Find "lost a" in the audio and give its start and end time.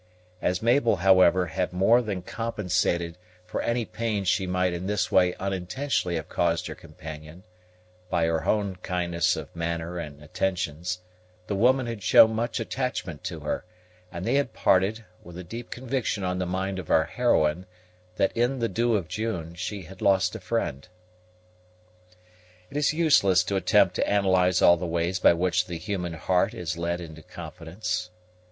20.01-20.39